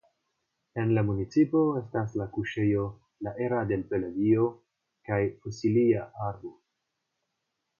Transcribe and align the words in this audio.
En 0.83 0.93
la 0.97 1.01
municipo 1.09 1.59
estas 1.81 2.15
la 2.21 2.27
kuŝejo 2.37 2.85
"La 3.27 3.35
era 3.49 3.59
del 3.73 3.83
Peladillo" 3.93 4.49
kaj 5.11 5.21
fosilia 5.45 6.09
arbo. 6.31 6.55